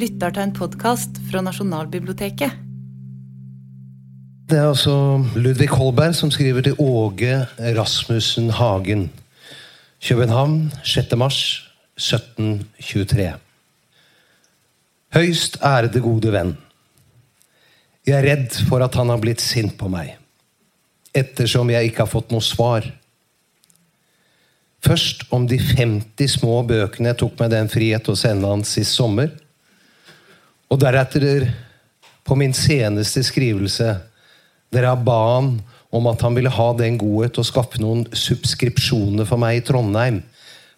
[0.00, 2.54] lytter til en podkast fra Nasjonalbiblioteket.
[4.48, 4.94] Det er altså
[5.36, 7.34] Ludvig Holberg som skriver til Åge
[7.76, 9.10] Rasmussen Hagen.
[10.00, 11.12] København 6.
[11.20, 11.40] mars
[12.00, 13.26] 1723.
[15.12, 16.54] Høyst ærede gode venn.
[18.06, 20.14] Jeg er redd for at han har blitt sint på meg,
[21.12, 22.88] ettersom jeg ikke har fått noe svar.
[24.80, 28.96] Først om de 50 små bøkene jeg tok meg den frihet å sende han sist
[28.96, 29.28] sommer,
[30.70, 31.48] og deretter
[32.26, 33.96] på min seneste skrivelse,
[34.70, 35.56] der jeg ba han
[35.90, 40.20] om at han ville ha den godhet å skaffe noen subskripsjoner for meg i Trondheim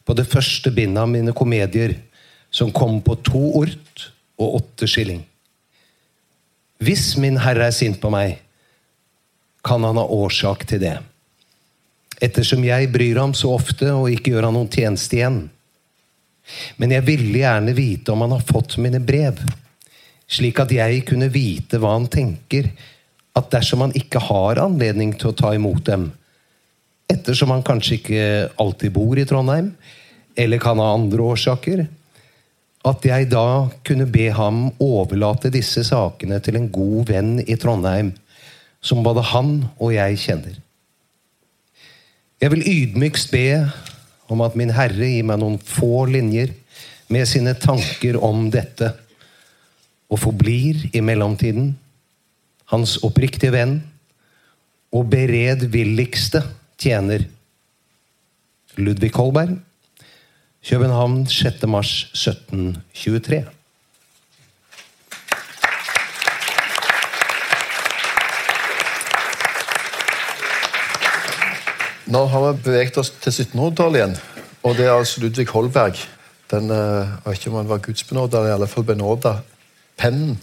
[0.09, 1.98] på det første bindet av mine komedier,
[2.51, 4.09] som kom på to ort
[4.41, 5.20] og åtte skilling.
[6.82, 8.40] Hvis min herre er sint på meg,
[9.62, 10.96] kan han ha årsak til det,
[12.23, 15.45] ettersom jeg bryr ham så ofte og ikke gjør han noen tjeneste igjen.
[16.80, 19.38] Men jeg ville gjerne vite om han har fått mine brev,
[20.33, 22.71] slik at jeg kunne vite hva han tenker,
[23.37, 26.11] at dersom han ikke har anledning til å ta imot dem,
[27.13, 28.23] ettersom han kanskje ikke
[28.60, 29.73] alltid bor i Trondheim,
[30.37, 31.85] eller kan ha andre årsaker,
[32.83, 38.10] at jeg da kunne be ham overlate disse sakene til en god venn i Trondheim,
[38.83, 40.57] som både han og jeg kjenner.
[42.43, 43.47] Jeg vil ydmykst be
[44.33, 46.51] om at min Herre gir meg noen få linjer
[47.13, 48.88] med sine tanker om dette,
[50.13, 51.73] og forblir i mellomtiden
[52.73, 53.79] hans oppriktige venn
[54.93, 56.43] og beredvilligste
[56.80, 57.24] tjener
[58.77, 59.57] Ludvig Holberg.
[60.63, 61.65] København 6.
[61.66, 63.43] mars 1723.
[72.12, 74.19] Nå har vi beveget oss til 1700-tallet igjen.
[74.62, 75.97] Og det er altså Ludvig Holberg.
[76.53, 79.38] Den, eh, jeg vet ikke om han var gudsbenåda, i alle fall benåda
[80.02, 80.36] pennen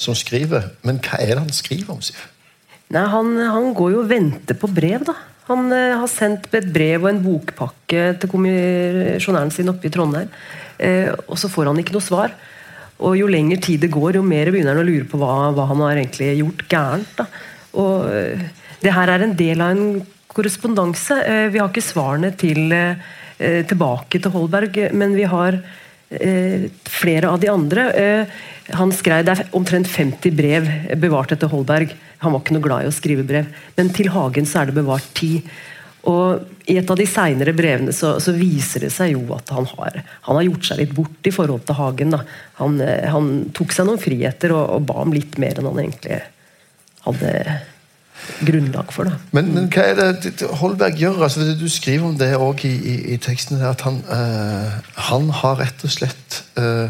[0.00, 0.72] som skriver.
[0.86, 2.18] Men hva er det han skriver om, Siv?
[2.94, 5.16] Nei, han, han går jo og venter på brev, da.
[5.48, 10.30] Han eh, har sendt et brev og en bokpakke til kommisjonæren sin oppe i Trondheim.
[10.80, 12.34] Eh, og så får han ikke noe svar.
[13.04, 15.68] Og jo lenger tid det går, jo mer begynner han å lure på hva, hva
[15.72, 17.14] han har egentlig gjort gærent.
[17.18, 17.28] Da.
[17.82, 18.44] Og eh,
[18.84, 20.02] det her er en del av en
[20.34, 21.20] korrespondanse.
[21.24, 25.83] Eh, vi har ikke svarene til, eh, tilbake til Holberg, men vi har eh,
[26.90, 27.86] flere av de andre.
[27.92, 28.26] Eh,
[28.74, 31.94] han skrev, Det er omtrent 50 brev bevart etter Holberg.
[32.24, 33.46] Han var ikke noe glad i å skrive brev.
[33.76, 35.42] Men til Hagen så er det bevart ti.
[36.04, 39.66] Og I et av de seinere brevene så, så, viser det seg jo at han
[39.72, 42.16] har, han har gjort seg litt bort i forhold til Hagen.
[42.60, 45.80] Han, eh, han, tok seg noen friheter og, og, ba om litt mer enn han
[45.84, 46.20] egentlig
[47.04, 47.32] hadde
[48.44, 49.08] grunnlag for.
[49.08, 49.16] det.
[49.36, 51.24] Men, men hva er det Holberg gjør?
[51.26, 53.62] Altså, du skriver om det òg i, i, i, teksten.
[53.62, 54.76] at han, øh,
[55.08, 56.88] han, har rett og slett øh,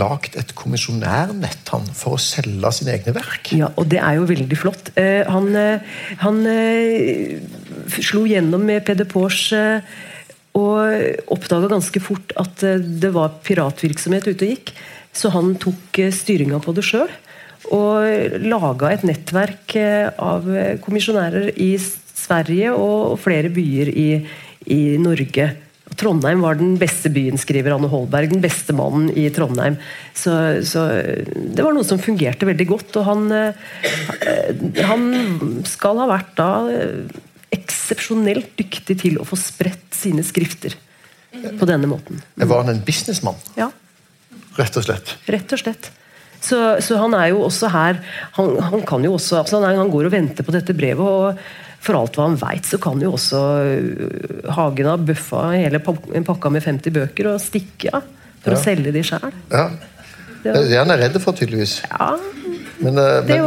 [0.00, 3.52] lagd et kommisjonærnett han, for å selge sine egne verk.
[3.56, 4.92] Ja, og det er jo veldig flott.
[4.96, 9.50] Eh, han, uh, han uh, slo gjennom med Peder Pors
[10.52, 14.74] og oppdaga ganske fort at det var piratvirksomhet ute og gikk.
[15.16, 17.08] Så han tok styringa på det sjøl.
[17.70, 19.76] Og laga et nettverk
[20.18, 20.48] av
[20.82, 24.08] kommisjonærer i Sverige og flere byer i,
[24.72, 25.46] i Norge.
[25.98, 28.30] Trondheim var den beste byen, skriver Anne Holberg.
[28.32, 29.76] Den beste mannen i Trondheim.
[30.16, 30.32] Så,
[30.68, 30.86] så,
[31.32, 32.96] det var noe som fungerte veldig godt.
[33.00, 35.04] Og han, eh, han
[35.68, 37.20] skal ha vært da eh,
[37.52, 40.76] eksepsjonelt dyktig til å få spredt sine skrifter
[41.32, 42.22] på denne måten.
[42.40, 43.38] Var han en businessmann?
[43.58, 43.70] Ja.
[44.58, 45.16] Rett og slett?
[45.32, 45.92] Rett og slett.
[46.42, 48.00] Så, så han er jo også her
[48.34, 51.06] Han, han kan jo også altså han, han går og venter på dette brevet.
[51.06, 51.44] og
[51.82, 56.52] for alt hva han veit, så kan jo også øh, Hagen ha bøffa hele pakka
[56.54, 58.04] med 50 bøker og stikke av
[58.42, 58.58] for ja.
[58.58, 59.32] å selge de sjøl.
[59.50, 59.64] Ja.
[60.42, 61.72] Det er han er redd for, tydeligvis.
[61.90, 62.08] Ja,
[62.82, 63.40] men, øh, men,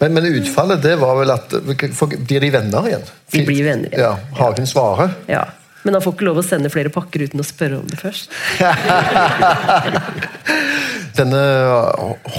[0.00, 3.04] men, men, utfallet det var vel at Blir de venner igjen?
[3.32, 4.04] De blir venner igjen.
[4.04, 5.08] Ja, Hagen svarer.
[5.28, 5.44] Ja.
[5.84, 8.28] Men han får ikke lov å sende flere pakker uten å spørre om det først.
[11.18, 11.38] Denne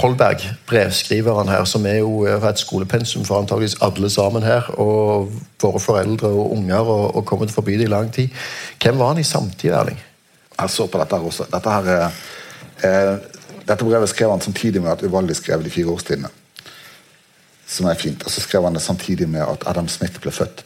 [0.00, 5.28] Holberg, brevskriveren her, som er jo et skolepensum for antageligvis alle sammen her, og
[5.60, 8.32] våre foreldre og unger, og, og kommet forbi det i lang tid.
[8.80, 10.00] Hvem var han i samtid, Erling?
[10.56, 11.48] Jeg så på dette her også.
[11.52, 12.08] Dette, her,
[12.88, 13.12] eh,
[13.68, 16.32] dette brevet skrev han samtidig med at Uvaldi skrev De fire årstidene.
[17.66, 18.24] Som er fint.
[18.24, 20.64] Og så skrev han det samtidig med at Adam Smith ble født.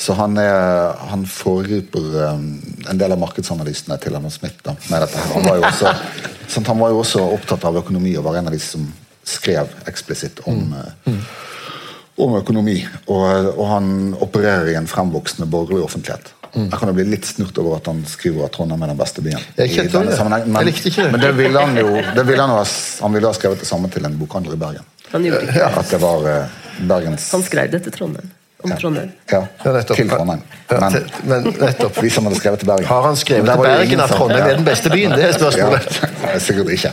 [0.00, 2.44] Så han, er, han foregriper um,
[2.88, 4.56] en del av markedsanalysene til Adam Smith.
[4.64, 5.24] Da, med dette.
[5.34, 5.92] Han var, også,
[6.54, 8.86] sant, han var jo også opptatt av økonomi og var en av de som
[9.28, 11.04] skrev eksplisitt om, mm.
[11.04, 12.78] uh, om økonomi.
[13.12, 13.92] Og, og, han
[14.24, 16.32] opererer i en fremvoksende borgerlig offentlighet.
[16.56, 19.22] Jeg kan jo bli litt snurt over at han skriver at Trondheim er den beste
[19.22, 19.44] byen.
[19.60, 21.12] Jeg i denne Jeg likte ikke det.
[21.12, 22.64] Men det ville han jo det ville han, ha,
[23.04, 24.88] han ville ha skrevet det samme til en bokhandler i Bergen.
[25.12, 25.70] Han gjorde ikke det.
[25.84, 28.32] At det var eh, Bergens Han skrev det til Trondheim.
[28.62, 29.10] Om Trondheim.
[29.30, 29.96] Ja, Ja, nettopp.
[29.96, 30.42] til Trondheim.
[30.70, 31.98] Men men nettopp.
[32.02, 34.50] hvis han hadde skrevet til Bergen Har han skrevet til Bergen at Trondheim ja.
[34.50, 35.14] er den beste byen?
[35.16, 36.00] Det er spørsmålet.
[36.22, 36.92] Ja, sikkert ikke.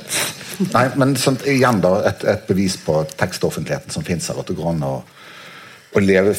[0.73, 4.39] Nei, men sånt, igjen da, et, et bevis på tekstoffentligheten som finnes her.
[4.41, 4.93] At det går an å,
[5.93, 6.33] å leve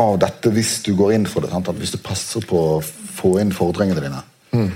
[0.00, 1.50] av dette hvis du går inn for det.
[1.52, 1.68] Sant?
[1.68, 2.78] At hvis du passer på å
[3.20, 4.22] få inn fordringene dine.
[4.54, 4.70] Mm.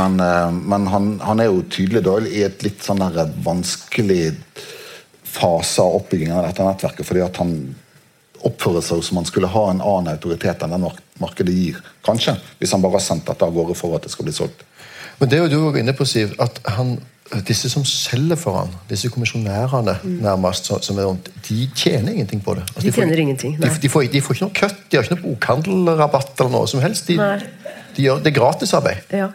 [0.00, 4.34] Men, eh, men han, han er jo tydelig da i et litt sånn der vanskelig
[5.30, 7.06] fase av oppbyggingen av dette nettverket.
[7.06, 7.54] fordi at han
[8.46, 10.86] oppfører seg som han skulle ha en annen autoritet enn den
[11.20, 11.80] markedet gir.
[12.06, 14.62] Kanskje, hvis han bare har sendt dette av gårde for at det skal bli solgt.
[15.20, 16.94] Men det er jo du også inne på, Siv, at han,
[17.46, 22.54] disse som selger for han, disse kommisjonærene nærmest, som- er rundt, de tjener ingenting på
[22.56, 22.62] det.
[22.62, 23.76] Altså, De får- tjener ingenting, De, nei.
[23.82, 26.80] de, får, de får ikke noe kutt, de har ikke noe bokhandelrabatt eller noe som
[26.80, 27.06] helst.
[27.06, 27.16] De,
[27.96, 28.96] de gjør, det er gratisarbeid.
[29.12, 29.28] Ja.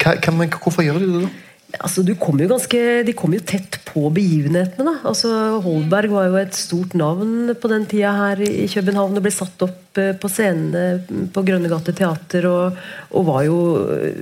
[0.00, 1.28] Hva, hva, men hvorfor gjør de det da?
[1.74, 4.86] Altså, du kom jo ganske, de kom jo tett på begivenhetene.
[4.86, 5.08] da.
[5.10, 5.30] Altså,
[5.64, 9.64] Holberg var jo et stort navn på den tida her i København og ble satt
[9.66, 12.46] opp eh, på scenene på Grønnegate teater.
[12.48, 12.78] Og,
[13.10, 13.58] og var jo,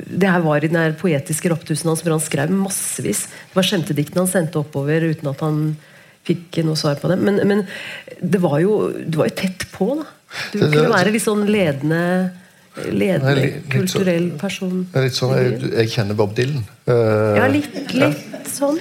[0.09, 3.27] Det her var i den poetiske rapptusen hans hvor han skrev massevis.
[3.29, 5.61] Det var skjemtediktene han sendte oppover uten at han
[6.25, 7.27] fikk noe svar på dem.
[7.29, 7.67] Men, men
[8.21, 9.93] det, var jo, det var jo tett på.
[10.01, 10.09] da.
[10.55, 12.01] Du kunne være litt sånn ledende,
[12.91, 14.87] ledende litt- litt så- kulturell person.
[14.95, 16.65] Er litt sånn, jeg, jeg kjenner Bob Dylan.
[16.89, 18.81] Uh, Ja, litt, litt sånn.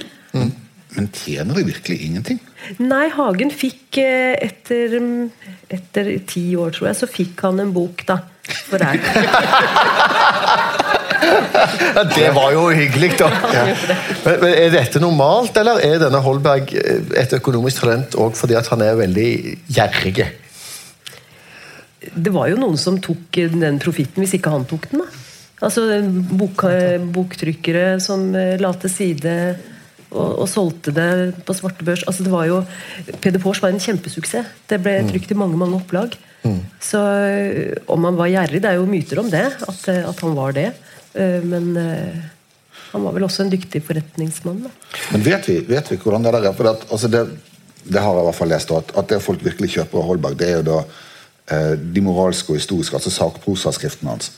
[0.94, 2.38] Men tjener de virkelig ingenting?
[2.78, 5.31] Nei, Hagen fikk eh, etter, mm,
[5.74, 8.19] etter ti år, tror jeg, så fikk han en bok, da.
[8.69, 9.00] For deg.
[12.16, 13.30] Det var jo hyggelig, da.
[14.25, 18.57] Men, men Er dette normalt, eller er denne Holberg eh, et økonomisk talent òg fordi
[18.60, 19.30] at han er veldig
[19.74, 20.24] gjerrig?
[22.14, 25.04] Det var jo noen som tok den profitten hvis ikke han tok den.
[25.04, 25.24] da.
[25.64, 25.86] Altså
[26.34, 26.66] bok,
[27.16, 29.36] Boktrykkere som eh, la til side
[30.14, 31.08] og, og solgte det
[31.48, 32.04] på svartebørs.
[32.10, 32.60] Altså, det var jo,
[33.24, 34.52] Peder Pors var en kjempesuksess.
[34.70, 36.18] Det ble trykt i mange mange opplag.
[36.84, 40.24] Så eh, om han var gjerrig Det er jo myter om det, at, eh, at
[40.26, 40.72] han var det.
[41.14, 41.76] Men
[42.90, 44.64] han var vel også en dyktig forretningsmann.
[44.66, 44.72] da.
[45.14, 46.56] Men vet vi, vet vi hvordan det der er?
[46.58, 47.22] For det, altså det,
[47.86, 50.40] det har jeg i hvert fall lest, at, at det folk virkelig kjøper av Holberg,
[50.40, 50.80] det er jo da
[51.78, 54.32] de moralske og historiske, altså sakprosaskriftene hans.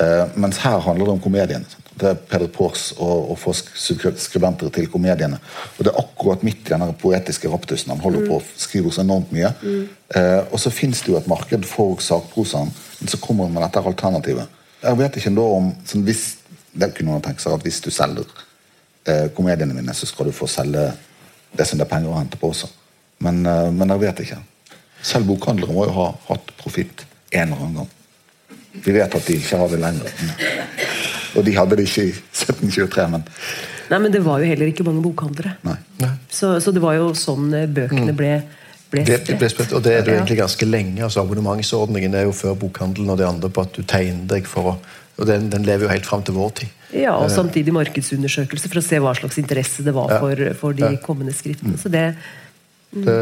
[0.00, 1.82] Eh, mens her handler det om komediene.
[1.94, 5.38] Det er Peder Pors og, og skribenter til komediene.
[5.78, 7.92] Og det er akkurat midt i den poetiske raptusen.
[7.94, 9.52] Han holder på å skrive så enormt mye.
[10.16, 13.66] Eh, og så fins det jo et marked for sakprosaen, men så kommer man med
[13.68, 14.62] dette alternativet.
[14.82, 16.24] Jeg vet ikke da om sånn, hvis,
[16.74, 18.26] Det kunne man tenke seg at hvis du selger
[19.06, 20.88] eh, komediene mine, så skal du få selge
[21.54, 22.66] det som det er penger å hente på også.
[23.22, 24.40] Men, eh, men jeg vet ikke.
[25.04, 27.04] Selv bokhandlere må jo ha hatt profitt
[27.34, 27.90] en eller annen gang.
[28.84, 30.10] Vi vet at de ikke har det lenger.
[31.36, 33.24] Og de hadde det ikke i 1723, men
[33.90, 35.58] Nei, men det var jo heller ikke mange bokhandlere.
[35.66, 35.76] nei.
[36.32, 38.30] Så, så det var jo sånn eh, bøkene ble,
[38.90, 41.02] ble det ble spredt, og det er det egentlig ganske lenge.
[41.04, 44.72] altså Abonnementsordningen er jo før bokhandelen og det andre på at du tegner deg for
[44.72, 44.76] å
[45.14, 46.70] og den, den lever jo helt fram til vår tid.
[46.90, 50.18] Ja, og samtidig markedsundersøkelse for å se hva slags interesse det var Ja.
[50.18, 50.96] for, for de Ja.
[51.04, 51.78] kommende skriftene.
[51.78, 52.16] Så det,
[52.90, 53.14] Det,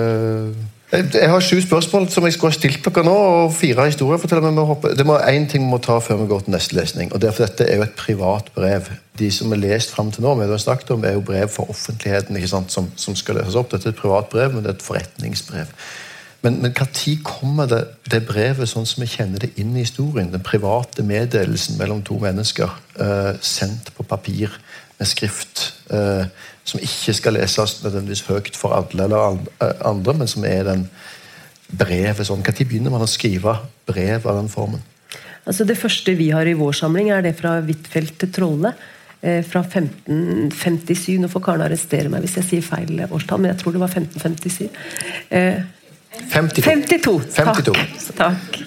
[0.93, 4.21] jeg, har sju spørsmål som jeg skulle ha stilt dere nå, og fire historier.
[4.21, 7.13] forteller meg, Det må én ting vi må ta før vi går til neste lesning.
[7.13, 8.91] og det er for Dette er jo et privat brev.
[9.19, 11.71] De som er lest fram til nå, vi har snakket om, er jo brev for
[11.71, 13.71] offentligheten ikke sant, som, som skal løses opp.
[13.71, 15.67] Dette er et privat brev, men det er et forretningsbrev.
[16.43, 20.33] Men men når kommer det, det brevet sånn som vi kjenner det inn i historien?
[20.33, 22.69] Den private meddelelsen mellom to mennesker,
[22.99, 24.51] eh, sendt på papir
[24.99, 26.31] med skrift, eh,
[26.65, 30.87] som ikke skal leses nødvendigvis høyt for alle eller eh, andre, men som er den
[31.73, 32.43] brevet sånn.
[32.45, 33.57] Når begynner man å skrive
[33.89, 34.83] brev av den formen?
[35.43, 38.75] altså det første vi har i vår samling, er det fra Huitfeldt til Trolle.
[39.23, 41.19] eh, Fra 1557.
[41.19, 43.91] Nå får Karen arrestere meg hvis jeg sier feil årstall, men jeg tror det var
[43.91, 44.69] 1557.
[45.31, 45.63] Eh,
[46.31, 46.63] 52.
[46.63, 47.21] 52.
[47.35, 47.73] 52.
[47.75, 48.17] Takk.
[48.17, 48.59] takk.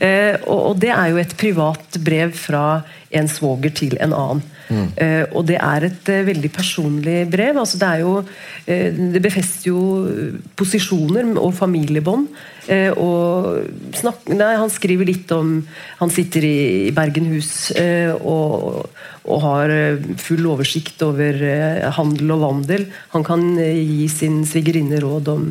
[0.00, 2.82] Eh, og, og det er jo et privat brev fra
[3.14, 4.42] en svoger til en annen.
[4.72, 7.58] Eh, og det er et eh, veldig personlig brev.
[7.60, 8.14] altså Det er jo
[8.66, 9.82] eh, det befester jo
[10.56, 12.28] posisjoner og familiebånd.
[12.96, 15.58] Og snak, nei, han skriver litt om
[15.98, 17.74] Han sitter i, Bergenhus
[18.24, 18.86] og,
[19.28, 19.74] og har
[20.16, 21.36] full oversikt over
[21.98, 22.86] handel og vandel.
[23.12, 25.48] Han kan gi sin svigerinne råd om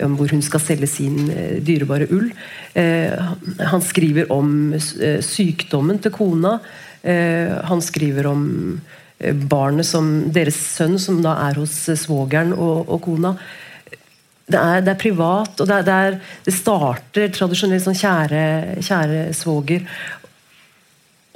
[0.00, 1.26] om hvor hun skal selge sin
[1.60, 2.30] dyrebare ull.
[2.72, 6.54] Han- skriver om sykdommen til kona.
[7.02, 8.44] Eh, han skriver om
[9.18, 13.34] eh, barnet som deres sønn, som da er hos eh, svogeren og, og kona.
[14.50, 18.44] Det er, det er privat, og det, er, det, er, det starter tradisjonelt sånn kjære,
[18.82, 19.84] kjære svoger.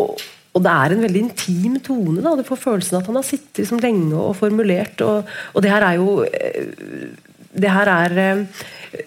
[0.02, 0.16] og,
[0.54, 2.20] og det er en veldig intim tone.
[2.22, 5.00] da, Du får følelsen at han har sittet liksom lenge og formulert.
[5.02, 6.18] Og, og det her er jo
[7.54, 8.62] Det her er eh,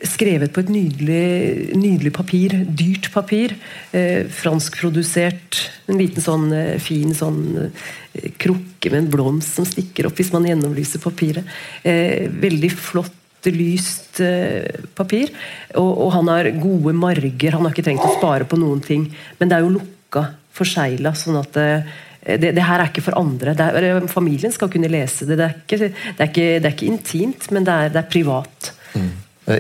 [0.08, 2.56] skrevet på et nydelig, nydelig papir.
[2.68, 3.56] Dyrt papir.
[3.92, 5.62] Eh, franskprodusert.
[5.92, 7.72] En liten sånn eh, fin sånn
[8.42, 11.46] krukke med en blomst som stikker opp hvis man gjennomlyser papiret.
[11.86, 13.14] Veldig flott
[13.54, 14.18] lyst
[14.98, 15.30] papir.
[15.78, 17.54] Og, og, han har gode marger.
[17.54, 19.06] Han har ikke trengt å spare på noen ting.
[19.38, 20.26] Men det er jo lukka,
[20.58, 21.96] forsegla, sånn at eh,
[22.28, 23.54] det, det, her er ikke for andre.
[23.56, 25.38] Er, eh, familien skal kunne lese det.
[25.40, 28.74] Det er ikke, det er ikke, det er ikke intimt, men det er, privat.
[28.96, 29.12] Mm.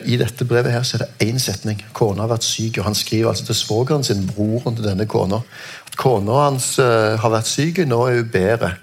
[0.03, 1.79] I dette brevet her så er det én setning.
[1.95, 2.81] Kona har vært syk.
[2.81, 5.39] og Han skriver altså til svogeren sin, broren til denne kona.
[5.95, 8.74] Kona hans uh, har vært syk, nå er hun bedre.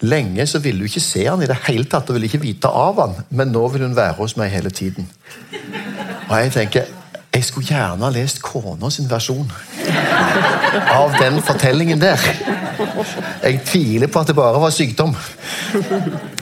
[0.00, 2.68] Lenge så ville hun ikke se han i det hele tatt og ville ikke vite
[2.68, 5.08] av han, men nå vil hun være hos meg hele tiden.
[6.28, 6.88] Og jeg tenker
[7.36, 9.50] jeg skulle gjerne ha lest kona sin versjon
[11.00, 12.22] av den fortellingen der.
[13.42, 15.14] Jeg tviler på at det bare var sykdom.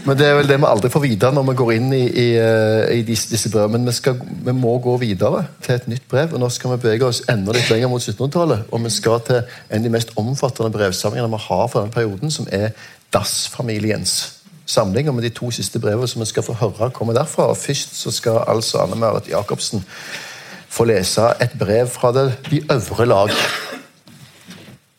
[0.04, 2.26] Men det er vel det vi aldri får vite når vi går inn i, i,
[2.40, 3.78] eh, i disse, disse brevene.
[3.78, 6.34] Men vi, skal, vi, må gå videre til et nytt brev.
[6.34, 8.68] og Nå skal vi bevege oss enda litt lenger mot 1700-tallet.
[8.70, 12.34] Og vi skal til en av de mest omfattende brevsamlingene vi har for denne perioden,
[12.34, 12.72] som er
[13.14, 14.16] Dass-familiens
[14.66, 15.08] samling.
[15.08, 17.48] Og med de to siste brevene som vi skal få høre komme derfra.
[17.52, 19.84] Og først så skal altså Anne Marit Jacobsen
[20.74, 23.30] få lese et brev fra det, de øvre lag.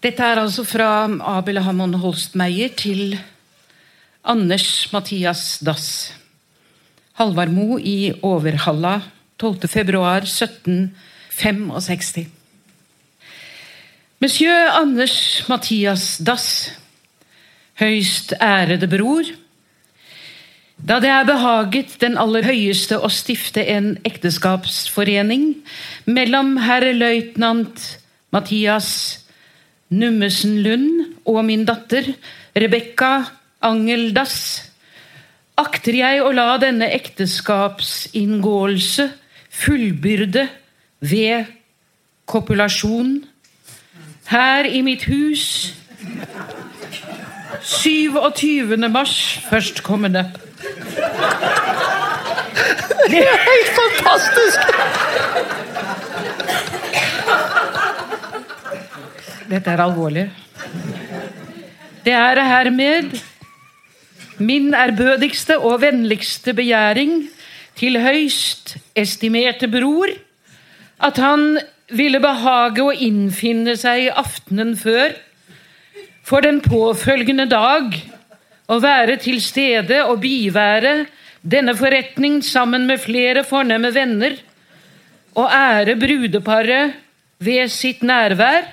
[0.05, 3.17] Dette er altså fra Abel Hammond Holstmeier til
[4.21, 6.13] Anders Mathias Dass.
[7.17, 9.01] Halvardmo i Overhalla
[9.41, 12.29] 12.2.1765.
[14.21, 16.77] Monsieur Anders Mathias Dass
[17.81, 19.25] høyst ærede bror.
[20.77, 25.65] Da det er behaget den aller høyeste å stifte en ekteskapsforening
[26.05, 27.97] mellom herr løytnant
[28.29, 29.24] Mathias
[29.95, 32.03] Nummesen Lund og min datter
[32.55, 33.23] Rebekka
[33.65, 34.71] Angel Dass,
[35.57, 39.09] akter jeg å la denne ekteskapsinngåelse
[39.55, 40.47] fullbyrde
[40.99, 41.45] ved
[42.27, 43.25] kopulasjon
[44.27, 45.73] her i mitt hus
[47.65, 48.77] 27.
[48.91, 50.31] mars førstkommende.
[53.09, 54.59] Det er helt fantastisk!
[59.55, 60.25] Dette er alvorlig.
[62.03, 63.13] Det er hermed
[64.43, 67.29] min ærbødigste og vennligste begjæring
[67.79, 70.11] til høyst estimerte bror
[71.07, 71.55] at han
[71.87, 75.15] ville behage å innfinne seg aftenen før
[76.27, 77.95] for den påfølgende dag
[78.67, 80.97] å være til stede og bivære
[81.47, 84.35] denne forretning sammen med flere fornemme venner,
[85.37, 86.95] og ære brudeparet
[87.39, 88.65] ved sitt nærvær,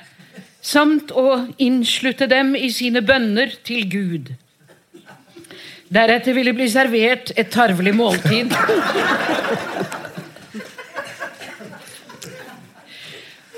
[0.63, 4.33] samt å innslutte dem i sine bønner til Gud.
[5.93, 8.55] Deretter vil det bli servert et tarvelig måltid.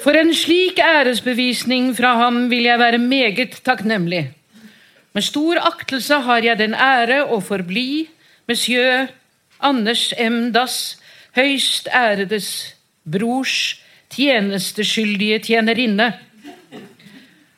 [0.05, 4.27] For en slik æresbevisning fra ham vil jeg være meget takknemlig.
[5.15, 8.09] Med stor aktelse har jeg den ære å forbli
[8.51, 9.07] monsieur
[9.65, 10.51] Anders M.
[10.53, 10.97] Dass,
[11.39, 12.75] høyst æredes
[13.07, 13.79] brors
[14.13, 16.11] tjenesteskyldige tjenerinne.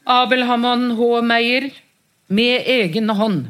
[0.06, 1.20] Abel Hammond H.
[1.26, 1.70] Meyer
[2.28, 3.48] med egen hånd.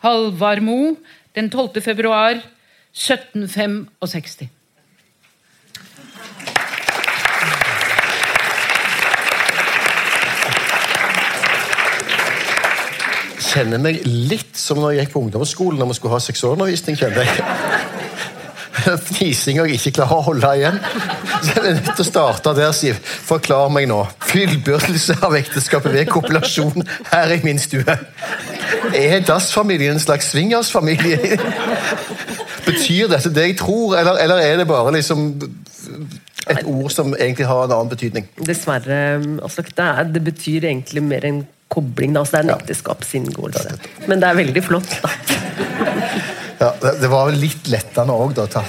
[0.00, 0.96] Halvard Mo
[1.36, 1.82] den 12.
[1.84, 2.40] februar
[2.96, 4.48] 1765.
[13.48, 16.98] kjenner meg litt som når jeg gikk på ungdomsskolen når vi skulle ha seksualundervisning.
[17.00, 17.32] kjenner jeg.
[19.08, 20.78] Fnising og ikke klarer å holde igjen.
[21.42, 22.98] Så jeg er nødt til å starte der, Siv.
[23.28, 24.00] Forklar meg nå.
[24.30, 27.98] Fullbyrdelse av ekteskapet ved kopulasjon her i min stue.
[28.94, 31.38] Er Das-familien en slags swingersfamilie?
[32.66, 35.30] Betyr dette det jeg tror, eller, eller er det bare liksom
[36.48, 38.26] et ord som egentlig har en annen betydning?
[38.44, 38.98] Dessverre,
[39.44, 39.72] Aslak.
[39.76, 41.42] Det, det betyr egentlig mer en
[41.72, 42.14] kobling.
[42.16, 42.24] Da.
[42.24, 43.76] Altså det er en ekteskapsinngåelse.
[44.08, 45.12] Men det er veldig flott, da.
[46.58, 48.64] Ja, Det var litt lettende òg, da.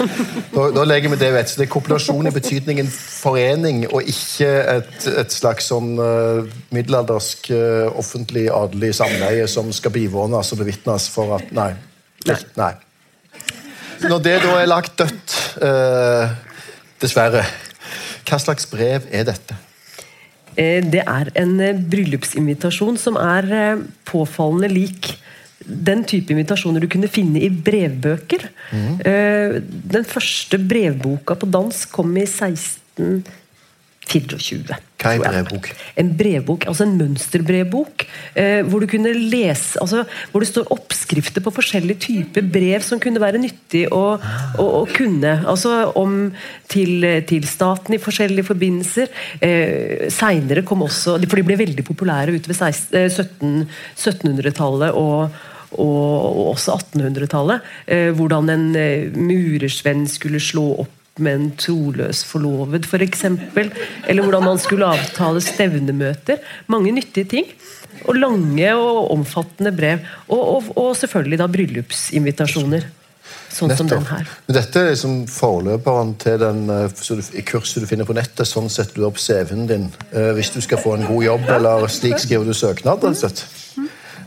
[0.54, 1.54] Da, da legger vi det vekk.
[1.58, 6.42] Det er kopulasjon i betydningen forening, og ikke et, et slags sånn uh,
[6.74, 11.72] middelaldersk uh, offentlig adelig samleie som skal bivånes og bevitnes for at Nei.
[12.58, 12.74] Nei.
[14.04, 16.32] Når det da er lagt dødt, uh,
[17.00, 17.44] dessverre,
[18.28, 19.56] hva slags brev er dette?
[20.60, 21.54] Det er en
[21.88, 23.78] bryllupsinvitasjon som er
[24.08, 25.12] påfallende lik
[25.64, 28.46] den type invitasjoner du kunne finne i brevbøker.
[28.72, 28.94] Mm.
[29.92, 33.38] Den første brevboka på dansk kom i 1654.
[34.10, 34.78] 24.
[35.00, 35.68] Hva er brevbok?
[36.00, 38.04] En brevbok, altså en mønsterbrevbok.
[38.34, 43.00] Eh, hvor du kunne lese altså, Hvor det står oppskrifter på forskjellige typer brev som
[43.02, 45.36] kunne være nyttig å, å, å kunne.
[45.48, 46.32] Altså om
[46.70, 49.12] til, til staten i forskjellige forbindelser.
[49.40, 53.68] Eh, Seinere kom også For de ble veldig populære utover 16 eh, 17
[54.00, 55.30] 1700-tallet og
[55.78, 57.68] og, og også 1800-tallet.
[57.86, 63.26] Eh, hvordan en eh, murersvenn skulle slå opp med en troløs forlovet, f.eks.
[63.26, 66.40] Eller hvordan man skulle avtale stevnemøter.
[66.72, 67.50] Mange nyttige ting.
[68.08, 70.06] Og lange og omfattende brev.
[70.30, 72.88] Og, og, og selvfølgelig da bryllupsinvitasjoner.
[73.50, 74.26] Sånn som den her.
[74.46, 78.48] Men dette er liksom forløperen til den eh, du, kurset du finner på nettet.
[78.48, 82.22] Sånn setter du opp CV-en din hvis du skal få en god jobb, eller slik
[82.22, 83.04] skriver du søknad.
[83.06, 83.30] Altså.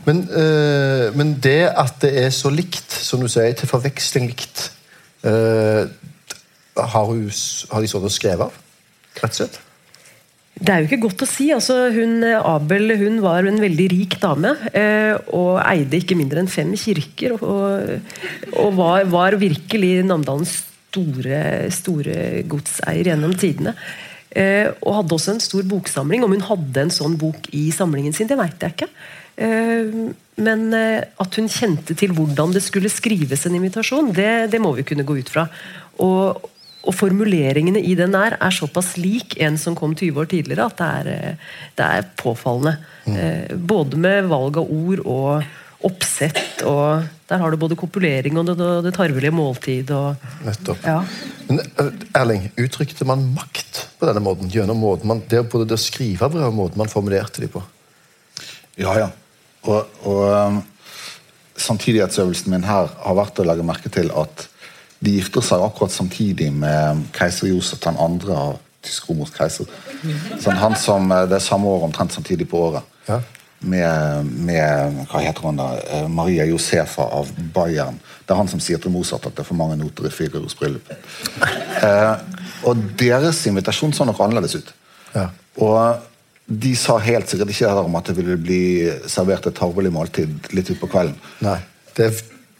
[0.08, 4.66] Men, eh, men det at det er så likt, som du sier, til forveksling likt
[5.24, 5.84] eh,
[6.74, 7.28] har, hun,
[7.70, 8.58] har de sånn å skrive av?
[9.22, 9.60] Rett og slett?
[10.54, 11.48] Det er jo ikke godt å si.
[11.54, 14.52] altså hun, Abel hun var en veldig rik dame.
[14.70, 17.34] Eh, og eide ikke mindre enn fem kirker.
[17.40, 17.96] Og,
[18.60, 20.60] og var, var virkelig Namdalens
[20.92, 21.40] store,
[21.74, 23.74] store godseier gjennom tidene.
[24.34, 26.22] Og hadde også en stor boksamling.
[26.26, 28.90] Om hun hadde en sånn bok i samlingen sin, det veit jeg ikke.
[29.36, 29.94] Eh,
[30.34, 34.74] men eh, at hun kjente til hvordan det skulle skrives en invitasjon, det, det må
[34.78, 35.46] vi kunne gå ut fra.
[36.02, 36.46] Og,
[36.84, 40.80] og formuleringene i den er, er såpass lik en som kom 20 år tidligere, at
[40.80, 42.78] det er, eh, det er påfallende.
[43.04, 43.58] Mm.
[43.68, 45.42] både med valg av ord og
[45.84, 46.62] oppsett.
[46.64, 49.90] og Der har du både kopulering og det, det tarvelige måltid.
[49.92, 50.86] og Nettopp.
[50.86, 51.02] ja.
[51.48, 51.60] Men
[52.16, 54.48] Erling, uttrykte man makt på denne måten?
[54.48, 57.60] Gjennom måten man, det, både det å skrive brev og måten man formulerte de på?
[58.80, 59.10] Ja, ja.
[59.64, 60.58] Og, og um,
[61.56, 64.48] samtidighetsøvelsen min her har vært å legge merke til at
[65.04, 69.70] de gifter seg akkurat samtidig med keiser Josef den andre av tysk-romersk keiser.
[70.40, 72.82] Sånn, han som, eh, Det er samme år, omtrent samtidig på året.
[73.08, 73.20] Ja.
[73.60, 75.68] Med, med hva heter hun da,
[76.04, 78.00] Eh, Maria Josefa av Bayern.
[78.26, 80.54] Det er han som sier til Mozart at det er for mange noter i Figaros
[80.54, 80.88] bryllup.
[81.84, 82.16] Eh,
[82.64, 84.70] og deres invitasjon så nok annerledes ut.
[85.14, 85.26] Ja.
[85.60, 85.98] Og
[86.44, 88.62] de sa helt sikkert ikke det der om at det ville bli
[89.08, 91.16] servert et tarvelig måltid litt utpå kvelden.
[91.44, 91.56] Nei,
[91.96, 92.10] det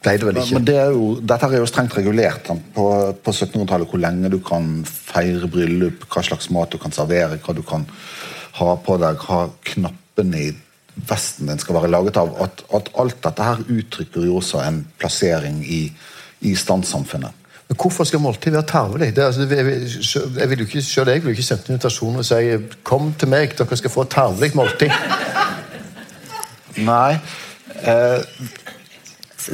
[0.05, 0.59] ble det vel ikke.
[0.59, 2.87] Men det er jo, dette er jo strengt regulert på,
[3.25, 7.57] på 1700-tallet hvor lenge du kan feire bryllup, hva slags mat du kan servere, hva
[7.57, 7.87] du kan
[8.61, 10.51] ha på deg, hva knappene i
[11.09, 12.33] vesten din skal være laget av.
[12.45, 15.87] At, at alt dette her uttrykker jo også en plassering i,
[16.49, 17.44] i standssamfunnet.
[17.69, 19.15] Men hvorfor skal måltid være tarvelig?
[19.17, 19.65] Det, er altså, jeg,
[20.51, 22.35] vil- jo ikke, selv jeg vil jo ikke sende en invitasjon og si
[22.85, 24.93] 'kom til meg, dere skal få et tarvelig måltid'.
[26.85, 27.13] Nei,
[27.83, 28.21] eh,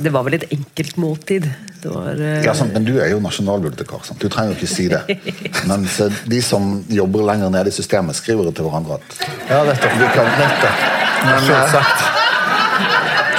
[0.03, 1.49] Det var vel et enkelt måltid.
[1.83, 4.05] Det var, eh, ja, sant, men du er jo nasjonalbibliotekar.
[4.05, 4.21] Sant?
[4.23, 5.01] Du trenger jo ikke si det.
[5.71, 9.19] Mens eh, de som jobber lenger nede i systemet, skriver det til hverandre at
[9.51, 9.93] Ja, nettopp.
[9.99, 10.87] Du kan, nettopp.
[11.25, 12.05] Men, Selvsagt.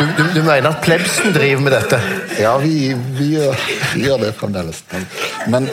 [0.02, 1.98] Du, du, du mener at plebsen driver med dette?
[2.42, 4.80] Ja, vi, vi, gjør, vi gjør det fremdeles.
[4.90, 5.06] Men,
[5.54, 5.68] men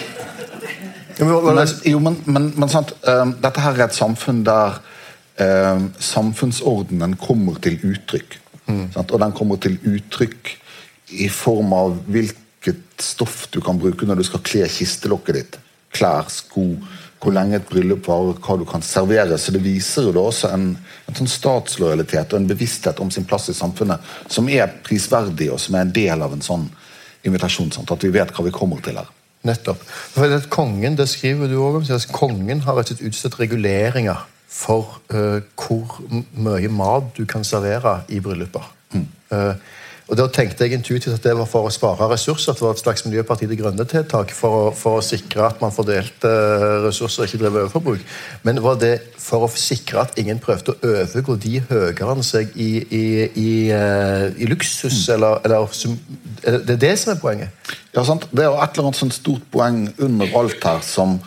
[1.18, 2.18] men, jo, men,
[2.54, 4.76] men, sant, um, dette her er et samfunn der
[5.40, 8.36] um, samfunnsordenen kommer til uttrykk.
[8.94, 9.10] Sant?
[9.10, 10.52] Og den kommer til uttrykk
[11.24, 15.58] i form av hvilket stoff du kan bruke når du skal kle kistelokket ditt.
[15.96, 16.68] Klær, sko,
[17.18, 19.38] hvor lenge et bryllup varer, hva du kan servere.
[19.38, 20.70] Så det viser jo da også en,
[21.08, 25.60] en sånn statslojalitet og en bevissthet om sin plass i samfunnet som er prisverdig, og
[25.62, 26.68] som er en del av en sånn
[27.26, 27.72] invitasjon.
[27.74, 27.90] Sant?
[27.90, 29.10] At vi vet hva vi kommer til her.
[29.46, 29.82] Nettopp.
[30.14, 33.38] For det kongen, det skriver du også om, at kongen har rett og slett utstedt
[33.42, 35.98] reguleringer for uh, hvor
[36.34, 38.64] mye mat du kan servere i brylluper.
[39.28, 39.54] Eh,
[40.08, 42.52] og Da tenkte jeg intuitivt at det var for å spare ressurser.
[42.52, 46.30] at det var et slags Miljøparti De Grønne-tiltak for, for å sikre at man fordelte
[46.30, 48.06] eh, ressurser og ikke drev overforbruk.
[48.48, 52.56] Men var det for å sikre at ingen prøvde å overgå de høyere enn seg
[52.56, 55.02] i, i, i, eh, i luksus?
[55.12, 57.72] Eller, eller er det det er det som er poenget?
[57.92, 58.24] Ja, sant?
[58.32, 61.18] Det er jo et eller annet sånt stort poeng under alt her som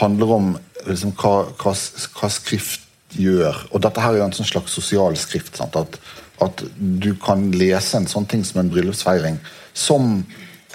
[0.00, 0.52] handler om
[0.86, 1.76] liksom, hva, hva,
[2.16, 2.86] hva skrift
[3.20, 3.66] gjør.
[3.74, 5.58] Og dette her er jo en sånn slags sosial skrift.
[5.60, 5.76] Sant?
[5.76, 6.00] At,
[6.42, 9.38] at du kan lese en sånn ting som en bryllupsfeiring
[9.76, 10.20] som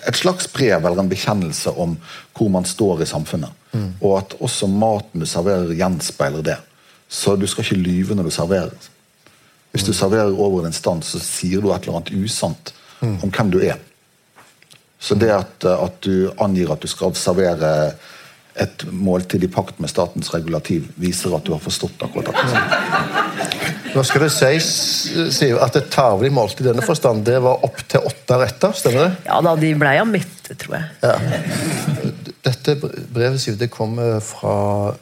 [0.07, 1.97] et slags brev eller en bekjennelse om
[2.37, 3.51] hvor man står i samfunnet.
[4.01, 6.57] Og at også maten du serverer, gjenspeiler det.
[7.07, 8.89] Så du skal ikke lyve når du serverer.
[9.71, 13.51] Hvis du serverer over din stand, så sier du et eller annet usant om hvem
[13.53, 13.77] du er.
[15.01, 17.93] Så det at, at du angir at du skal servere
[18.59, 23.51] et måltid i pakt med statens regulativ, viser at du har forstått akkurat dette.
[23.91, 24.67] Nå skal det sies
[25.59, 29.11] at et tarvelig måltid i denne forstand det var opp til åtte retter, stemmer det?
[29.27, 30.85] Ja da, de blei av mette, tror jeg.
[31.03, 31.15] Ja.
[32.41, 34.55] Dette brevet Siv, det kommer fra,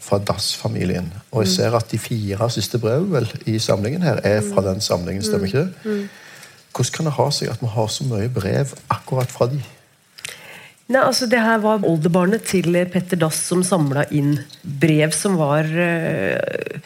[0.04, 1.10] fra Dass-familien.
[1.32, 4.82] Og jeg ser at de fire siste brevene vel, i samlingen her er fra den
[4.84, 5.26] samlingen.
[5.26, 6.00] Stemmer ikke det?
[6.70, 9.62] Hvordan kan det ha seg at vi har så mye brev akkurat fra de?
[10.90, 15.68] Nei, altså Det her var oldebarnet til Petter Dass som samla inn brev som var
[15.70, 16.82] eh,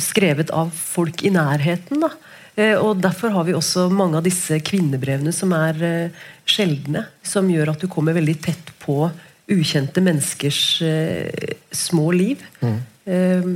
[0.00, 2.00] skrevet av folk i nærheten.
[2.06, 2.12] da.
[2.56, 7.04] Eh, og Derfor har vi også mange av disse kvinnebrevene som er eh, sjeldne.
[7.20, 9.10] Som gjør at du kommer veldig tett på
[9.48, 12.40] ukjente menneskers eh, små liv.
[12.64, 13.52] Eh,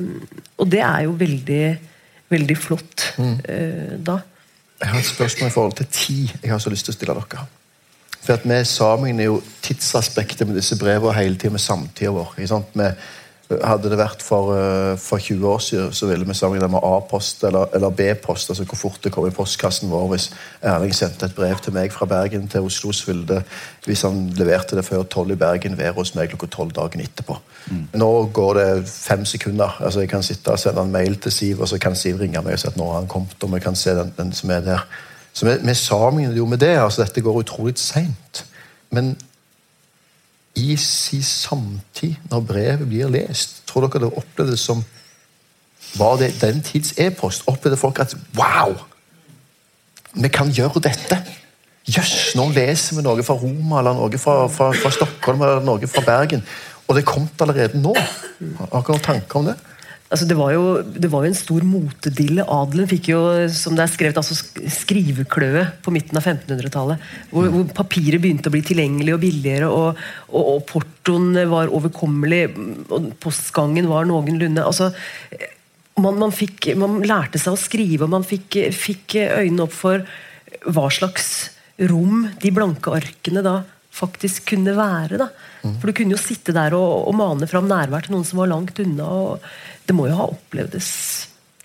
[0.61, 1.65] og det er jo veldig,
[2.33, 3.35] veldig flott mm.
[4.05, 4.21] da.
[4.83, 7.17] Jeg har et spørsmål i forhold til tid jeg har så lyst til å stille
[7.17, 7.49] dere.
[8.23, 12.35] For at Vi sammenligner jo tidsaspektet med disse brevene hele tiden med samtida vår.
[13.61, 17.45] hadde det vært for, eh, for 20 år siden, så ville vi sammenlignet med A-post
[17.45, 18.51] eller, eller B-post.
[18.51, 20.31] altså Hvor fort det kom i postkassen vår hvis
[20.63, 22.93] Erling sendte et brev til meg fra Bergen til Oslo.
[22.93, 23.43] så ville det,
[23.85, 27.39] Hvis han leverte det før tolv i Bergen, være hos meg klokka tolv dagen etterpå.
[27.95, 29.77] Nå går det fem sekunder.
[29.81, 32.43] altså Jeg kan sitte og sende en mail til Siv, og så kan Siv ringe
[32.43, 33.43] meg og si at nå har han kommet.
[33.43, 34.87] og vi kan se den, den som er der.
[35.33, 36.77] Så vi, vi sammenligner jo med det.
[36.79, 38.45] altså Dette går utrolig seint.
[38.91, 39.17] Men
[40.55, 44.85] i sin samtid, når brevet blir lest, tror dere det opplevdes som
[45.97, 47.43] Var det den tids e-post?
[47.47, 48.77] Opplevde folk at Wow!
[50.15, 51.19] Vi kan gjøre dette!
[51.89, 55.89] Jøss, nå leser vi noe fra Roma eller noe fra, fra, fra Stockholm eller noe
[55.91, 56.45] fra Bergen.
[56.87, 57.95] Og det er kommet allerede nå.
[57.97, 59.57] Har dere noen tanker om det?
[60.13, 62.45] Altså, det, var jo, det var jo en stor motedille.
[62.45, 63.21] Adelen fikk jo,
[63.55, 64.37] som det er skrevet, altså
[64.77, 67.07] skrivekløe på midten av 1500-tallet.
[67.31, 72.43] Hvor, hvor papiret begynte å bli tilgjengelig og billigere, og, og, og portoen var overkommelig,
[72.93, 74.67] og postgangen var noenlunde.
[74.69, 74.93] Altså,
[75.97, 80.05] man, man, fikk, man lærte seg å skrive, og man fikk, fikk øynene opp for
[80.69, 81.33] hva slags
[81.89, 85.19] rom de blanke arkene da faktisk kunne være.
[85.21, 85.29] Da.
[85.81, 88.51] For du kunne jo sitte der og, og mane fram nærvær til noen som var
[88.53, 89.09] langt unna.
[89.09, 89.51] og
[89.87, 90.89] Det må jo ha opplevdes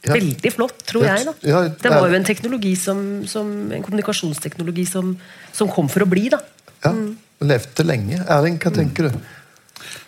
[0.08, 0.14] Ja.
[0.14, 1.26] veldig flott, tror Ja, jeg.
[1.26, 1.34] da.
[1.50, 5.18] ja, det var jo en teknologi som, som en kommunikasjonsteknologi som,
[5.52, 6.30] som kom for å bli.
[6.30, 6.40] da.
[6.86, 6.94] Ja,
[7.42, 8.24] Levde lenge.
[8.28, 9.18] Erling, hva tenker du?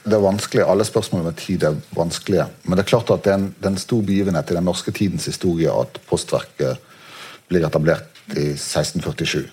[0.06, 2.48] Det er vanskelig, Alle spørsmål med tid er vanskelige.
[2.66, 4.66] Men det er klart at det er en, det er en stor begivenhet i den
[4.66, 6.78] norske tidens historie at Postverket
[7.50, 9.46] blir etablert i 1647.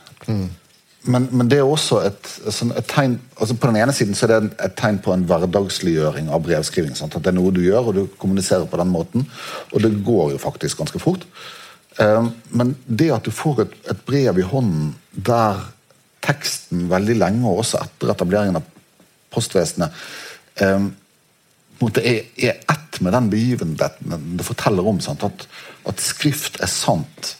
[1.07, 4.27] Men, men det er også et, sånn, et tegn altså På den ene siden så
[4.27, 6.97] er det et tegn på en hverdagsliggjøring av brevskriving.
[6.99, 7.14] Sant?
[7.19, 9.27] At det er noe du gjør, og du kommuniserer på den måten.
[9.73, 11.27] Og det går jo faktisk ganske fort.
[12.01, 14.95] Eh, men det at du får et, et brev i hånden
[15.27, 15.64] der
[16.27, 18.71] teksten veldig lenge, og også etter etableringen av
[19.33, 19.92] postvesenet,
[20.62, 20.90] um,
[22.01, 25.01] er, er ett med den begivenheten det forteller om.
[25.05, 25.25] Sant?
[25.27, 25.47] At,
[25.88, 27.37] at skrift er sant.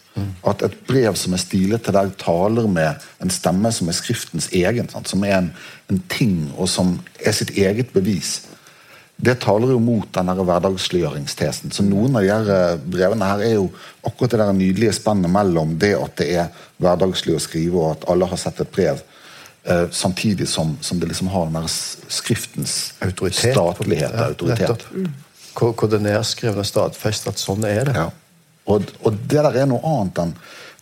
[0.47, 4.49] At et brev som er stilet til deg, taler med en stemme som er skriftens
[4.55, 4.89] egen.
[4.89, 5.11] Sant?
[5.13, 5.51] Som er en,
[5.93, 8.39] en ting, og som er sitt eget bevis.
[9.17, 11.73] Det taler jo mot den hverdagsliggjøringstesen.
[11.73, 13.71] Så noen av de eh, brevene her er jo
[14.05, 16.51] akkurat det der nydelige spennet mellom det at det er
[16.85, 19.01] hverdagslig å skrive, og at alle har sett et brev,
[19.65, 23.57] eh, samtidig som, som det liksom har den der skriftens Autoritet.
[23.57, 24.69] statlighet og Ja, autoritet.
[24.69, 25.25] nettopp.
[25.57, 26.23] Hvor, hvor det er
[26.69, 27.97] stadfester at sånn er det.
[27.97, 28.11] Ja.
[28.67, 30.37] Og, og det der er noe annet enn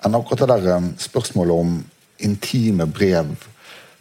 [0.04, 1.76] enn akkurat det der spørsmålet om
[2.24, 3.32] intime brev.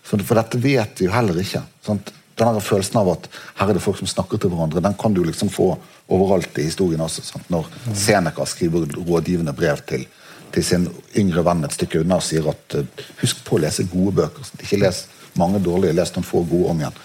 [0.04, 1.63] For, dette vet vi jo heller ikke.
[1.86, 2.12] Sant?
[2.39, 3.28] Den følelsen av at
[3.60, 5.69] her er det folk som snakker til hverandre, den kan du liksom få
[6.12, 7.24] overalt i historien også.
[7.28, 7.50] Sant?
[7.54, 10.08] Når Seneca skriver rådgivende brev til,
[10.54, 10.88] til sin
[11.19, 14.48] yngre venn et stykke unna og sier at uh, husk på å lese gode bøker.
[14.50, 14.65] Sant?
[14.65, 15.06] Ikke les
[15.39, 17.00] mange dårlige, les noen få gode om igjen.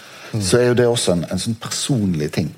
[0.44, 2.50] Så er jo det også en, en sånn personlig ting.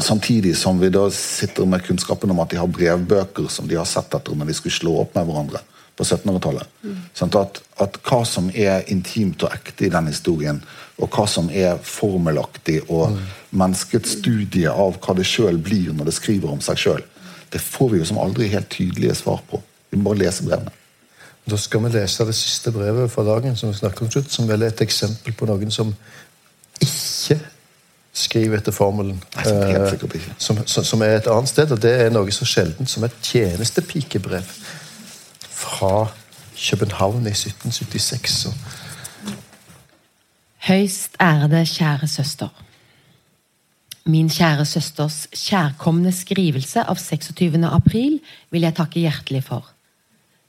[0.00, 3.88] Samtidig som vi da sitter med kunnskapen om at de har brevbøker som de har
[3.88, 5.60] sett etter når de skulle slå opp med hverandre
[6.00, 6.68] på 1700-tallet.
[7.16, 10.62] Sånn at, at hva som er intimt og ekte i den historien,
[11.00, 13.18] og hva som er formelaktig, og
[13.50, 17.04] menneskets studie av hva det sjøl blir når det skriver om seg sjøl,
[17.50, 19.60] det får vi jo som aldri helt tydelige svar på.
[19.90, 20.72] Vi må bare lese brevene.
[21.50, 24.48] Da skal vi lese det siste brevet fra dagen, som vi snakker om slutt, som
[24.48, 25.90] vel er et eksempel på noen som
[26.80, 27.40] ikke
[28.12, 29.20] skriver etter formelen.
[29.36, 30.28] Nei, som eh.
[30.38, 33.14] Som, som, som er et annet sted, og det er noe så sjeldent som et
[33.22, 34.46] tjenestepikebrev
[35.50, 36.08] fra
[36.60, 38.30] København i 1776.
[38.44, 38.54] Så
[40.66, 42.50] Høyst ærede kjære søster.
[44.04, 47.62] Min kjære søsters kjærkomne skrivelse av 26.
[47.64, 48.18] april
[48.50, 49.70] vil jeg takke hjertelig for.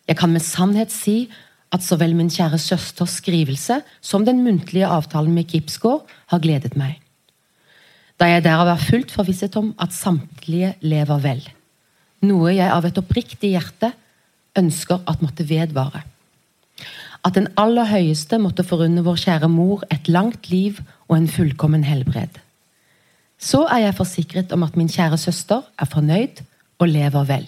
[0.08, 1.30] Jeg kan med sannhet si
[1.72, 6.76] at så vel min kjære søsters skrivelse som den muntlige avtalen med Kipsgård har gledet
[6.80, 7.00] meg.
[8.22, 11.42] Da jeg derav er fullt forvisset om at samtlige lever vel.
[12.22, 13.90] Noe jeg av et oppriktig hjerte
[14.62, 16.04] ønsker at måtte vedvare
[17.28, 21.84] at den aller høyeste måtte forunne vår kjære mor et langt liv og en fullkommen
[21.86, 22.40] helbred.
[23.42, 26.42] Så er jeg forsikret om at min kjære søster er fornøyd
[26.82, 27.48] og lever vel.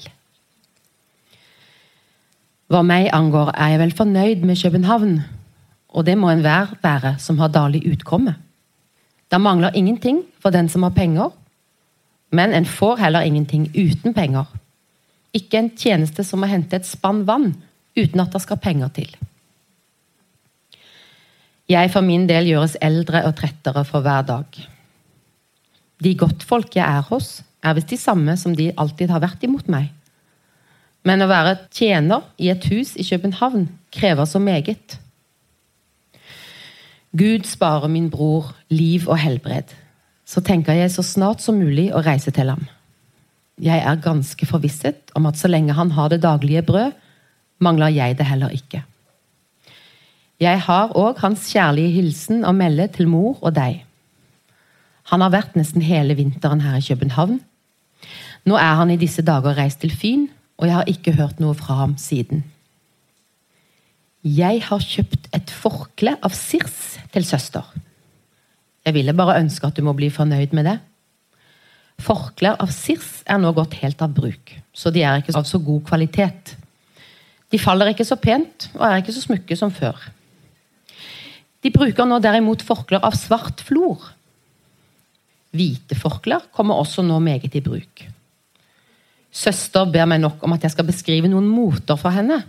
[2.70, 5.20] Hva meg angår, er jeg vel fornøyd med København,
[5.94, 8.36] og det må enhver være som har dårlig utkomme.
[9.34, 11.32] Det mangler ingenting for den som har penger,
[12.30, 14.46] men en får heller ingenting uten penger.
[15.34, 17.56] Ikke en tjeneste som å hente et spann vann
[17.98, 19.10] uten at det skal penger til.
[21.70, 24.46] Jeg for min del gjøres eldre og trettere for hver dag.
[26.04, 29.70] De godtfolk jeg er hos, er visst de samme som de alltid har vært imot
[29.72, 29.90] meg.
[31.08, 33.66] Men å være tjener i et hus i København
[33.96, 35.00] krever så meget.
[37.14, 39.70] Gud sparer min bror liv og helbred.
[40.26, 42.64] Så tenker jeg så snart som mulig å reise til ham.
[43.62, 46.96] Jeg er ganske forvisset om at så lenge han har det daglige brød,
[47.62, 48.82] mangler jeg det heller ikke.
[50.42, 53.84] Jeg har òg hans kjærlige hilsen å melde til mor og deg.
[55.14, 57.38] Han har vært nesten hele vinteren her i København.
[58.50, 60.26] Nå er han i disse dager reist til Fyn,
[60.58, 62.42] og jeg har ikke hørt noe fra ham siden.
[64.24, 67.66] Jeg har kjøpt et forkle av Sirs til søster.
[68.88, 70.78] Jeg ville bare ønske at du må bli fornøyd med det.
[72.04, 75.60] Forklær av Sirs er nå gått helt av bruk, så de er ikke av så
[75.60, 76.56] god kvalitet.
[77.52, 80.00] De faller ikke så pent og er ikke så smukke som før.
[81.64, 84.08] De bruker nå derimot forklær av svart flor.
[85.52, 88.08] Hvite forklær kommer også nå meget i bruk.
[89.34, 92.40] Søster ber meg nok om at jeg skal beskrive noen moter for henne.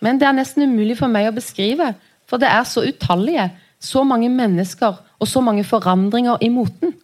[0.00, 1.92] Men det er nesten umulig for meg å beskrive,
[2.28, 6.94] for det er så utallige, så mange mennesker og så mange forandringer i moten.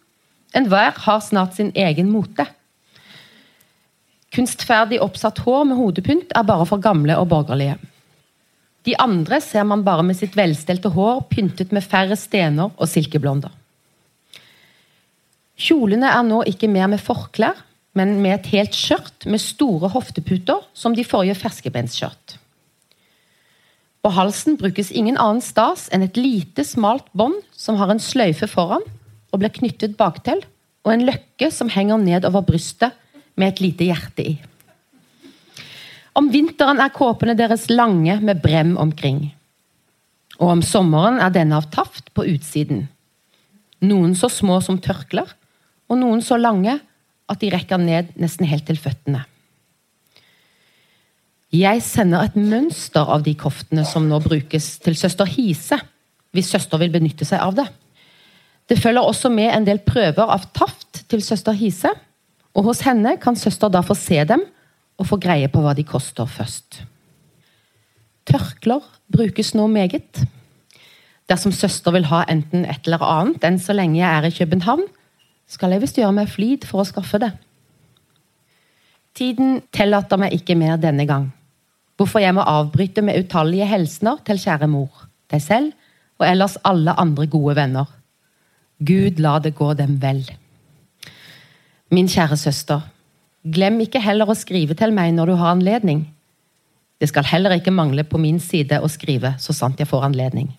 [0.57, 2.47] Enhver har snart sin egen mote.
[4.33, 7.77] Kunstferdig oppsatt hår med hodepynt er bare for gamle og borgerlige.
[8.87, 13.51] De andre ser man bare med sitt velstelte hår pyntet med færre stener og silkeblonder.
[15.57, 17.57] Kjolene er nå ikke mer med forklær,
[17.97, 22.26] men med et helt skjørt med store hofteputer, som de forrige ferskebensskjørt.
[24.07, 28.47] På halsen brukes ingen annen stas enn et lite, smalt bånd som har en sløyfe
[28.47, 28.85] foran
[29.35, 30.39] og blir knyttet baktil,
[30.87, 32.95] og en løkke som henger ned over brystet
[33.35, 34.37] med et lite hjerte i.
[36.15, 39.25] Om vinteren er kåpene deres lange med brem omkring.
[40.39, 42.85] Og om sommeren er denne av taft på utsiden.
[43.83, 45.35] Noen så små som tørklær,
[45.91, 46.79] og noen så lange
[47.27, 49.27] at de rekker ned nesten helt til føttene.
[51.53, 55.77] Jeg sender et mønster av de koftene som nå brukes, til søster Hise,
[56.35, 57.67] hvis søster vil benytte seg av det.
[58.67, 61.93] Det følger også med en del prøver av taft til søster Hise,
[62.51, 64.43] og hos henne kan søster da få se dem
[64.97, 66.81] og få greie på hva de koster først.
[68.27, 68.83] Tørklær
[69.13, 70.25] brukes nå meget.
[71.31, 74.83] Dersom søster vil ha enten et eller annet enn så lenge jeg er i København,
[75.47, 77.31] skal jeg visst gjøre meg flid for å skaffe det.
[79.15, 81.29] Tiden tillater meg ikke mer denne gang,
[81.97, 85.73] hvorfor jeg må avbryte med utallige hilsener til kjære mor, deg selv
[86.17, 87.87] og ellers alle andre gode venner.
[88.77, 90.21] Gud la det gå dem vel.
[91.91, 92.85] Min kjære søster,
[93.43, 96.05] glem ikke heller å skrive til meg når du har anledning.
[97.01, 100.49] Det skal heller ikke mangle på min side å skrive så sant jeg får anledning.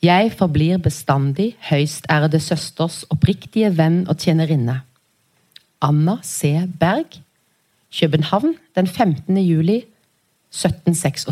[0.00, 2.06] Jeg forblir bestandig høyst
[2.40, 4.80] søsters oppriktige venn og tjenerinne.
[5.80, 6.66] Anna C.
[6.80, 7.20] Berg,
[7.90, 9.36] København den 15.
[9.36, 9.76] juli
[10.50, 11.26] 1776.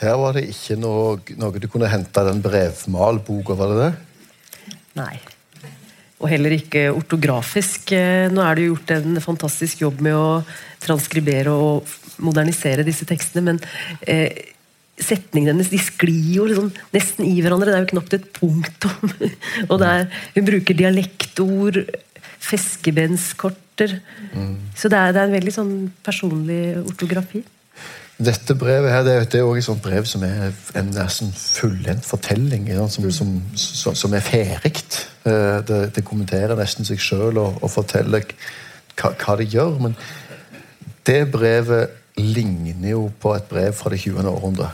[0.00, 3.90] Her var det ikke noe, noe du kunne hente den brevmalboka, var det det?
[4.96, 5.18] Nei.
[6.20, 7.94] Og heller ikke ortografisk.
[7.96, 10.42] Eh, Nå er det jo gjort en fantastisk jobb med å
[10.84, 11.88] transkribere og
[12.20, 13.60] modernisere disse tekstene, men
[14.04, 14.52] eh,
[15.00, 17.70] setningene hennes de sklir jo liksom nesten i hverandre.
[17.72, 19.14] Det er jo knapt et punktum.
[19.70, 21.80] og det er, hun bruker dialektord,
[22.50, 23.96] feskebenskorter.
[24.34, 24.54] Mm.
[24.76, 27.42] Så det er, det er en veldig sånn personlig ortografi.
[28.20, 31.30] Dette brevet her, det, er- det er også et sånt brev som er en nesten
[31.36, 32.66] fullendt fortelling.
[32.92, 34.74] Som, som, som, som er ferdig.
[35.24, 38.26] Eh, Det, det kommenterer nesten seg sjøl og, og forteller
[39.00, 39.78] hva, hva det gjør.
[39.86, 39.96] Men
[41.06, 44.20] det brevet ligner jo på et brev fra det 20.
[44.28, 44.68] århundre.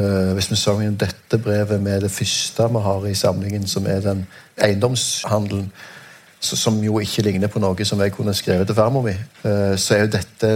[0.00, 4.00] Eh, hvis vi sammenligner dette brevet med det første vi har i samlingen, som er
[4.02, 4.26] den
[4.58, 5.70] eiendomshandelen,
[6.40, 9.12] som jo ikke ligner på noe som jeg kunne skrevet til farmor mi,
[9.44, 10.52] eh, så er jo dette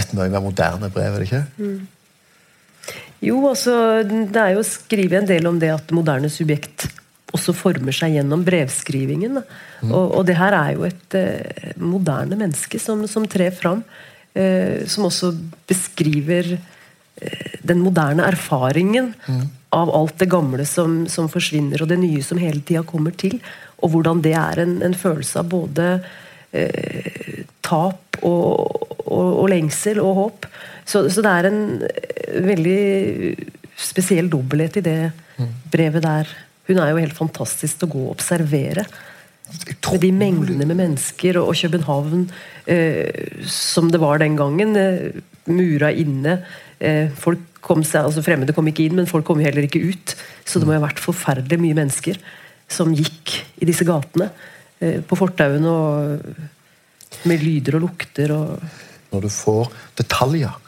[0.00, 1.44] et mye mer moderne brev, er det ikke?
[3.24, 6.88] Jo, altså, det er jo skrevet en del om det at moderne subjekt
[7.34, 9.40] også former seg gjennom brevskrivingen.
[9.82, 9.90] Mm.
[9.90, 13.82] Og, og det her er jo et eh, moderne menneske som, som trer fram.
[14.34, 15.32] eh, som også
[15.68, 19.12] beskriver eh, den moderne erfaringen
[19.74, 23.40] av alt det gamle som, som forsvinner, og det nye som hele tida kommer til.
[23.82, 25.88] Og hvordan det er en, en følelse av både
[26.54, 30.48] eh, tap og, og, og lengsel og håp.
[30.84, 32.80] Så, så det er en eh, veldig
[33.80, 34.98] spesiell dobbelthet i det
[35.72, 36.30] brevet der.
[36.68, 38.86] Hun er jo helt fantastisk til å gå og observere.
[39.54, 42.28] Med de mengdene med mennesker og, og København
[42.70, 44.76] eh, som det var den gangen.
[44.78, 45.20] Eh,
[45.52, 46.38] mura inne.
[46.80, 49.82] Eh, folk kom seg, altså Fremmede kom ikke inn, men folk kom jo heller ikke
[49.84, 50.16] ut.
[50.44, 52.20] Så det må ha vært forferdelig mye mennesker
[52.72, 54.30] som gikk i disse gatene.
[54.84, 58.58] Eh, på fortauene og med lyder og lukter og
[59.14, 59.68] Når du får
[59.98, 60.60] detaljer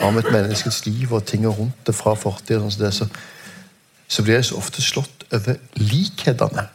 [0.00, 3.08] om et menneskes liv og ting rundt det fra fortiden, så,
[4.08, 6.68] så blir jeg så ofte slått over likhetene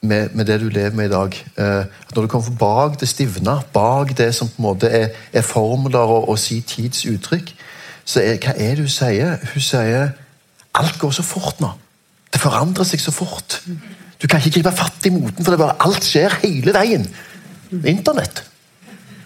[0.00, 1.34] med, med det du lever med i dag.
[1.58, 1.84] Eh,
[2.14, 5.98] når du kommer bak det stivna, bak det som på en måte er, er formler
[5.98, 7.50] og, og si tids uttrykk,
[8.04, 9.36] så er, hva er det hun sier?
[9.54, 10.14] Hun sier
[10.74, 11.72] alt går så fort nå.
[12.32, 13.60] Det forandrer seg så fort.
[14.24, 17.02] Du kan ikke gripe fatt i moten, for det bare alt skjer hele veien.
[17.84, 18.40] Internett.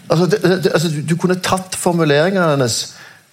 [0.09, 2.79] Altså, det, det, altså, du, kunne tatt formuleringene hennes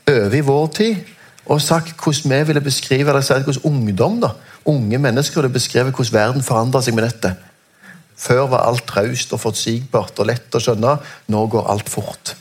[0.05, 1.13] over i vår tid
[1.49, 4.35] og sagt hvordan vi ville beskrive eller sagt hvordan ungdom, da,
[4.69, 7.41] unge mennesker, ville beskrevet hvordan verden forandra seg med nettet.
[8.13, 10.93] Før var alt traust og forutsigbart og lett å skjønne.
[11.33, 12.35] Nå går alt fort.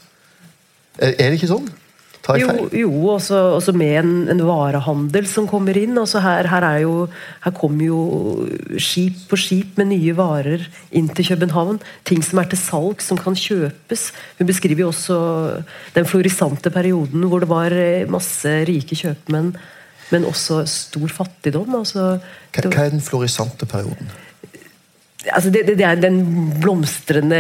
[0.99, 1.73] Er, er det ikke sånn?
[2.25, 5.99] Jo, jo også, også med en, en varehandel som kommer inn.
[6.01, 6.95] Altså her, her, er jo,
[7.45, 7.99] her kommer jo
[8.81, 10.65] skip på skip med nye varer
[10.97, 11.83] inn til København.
[12.09, 14.07] Ting som er til salg, som kan kjøpes.
[14.39, 15.19] Hun beskriver jo også
[15.97, 19.53] den florisante perioden hvor det var eh, masse rike kjøpmenn,
[20.09, 21.77] men også stor fattigdom.
[21.77, 22.15] Altså,
[22.55, 24.09] Hva, hva er den florisante perioden?
[25.33, 26.19] altså det, det, det er den
[26.61, 27.39] blomstrende